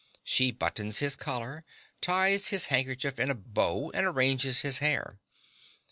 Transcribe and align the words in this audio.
(She 0.23 0.49
buttons 0.49 0.97
his 0.97 1.15
collar; 1.15 1.63
ties 2.01 2.47
his 2.47 2.71
neckerchief 2.71 3.19
in 3.19 3.29
a 3.29 3.35
bow; 3.35 3.91
and 3.93 4.07
arranges 4.07 4.61
his 4.61 4.79
hair.) 4.79 5.19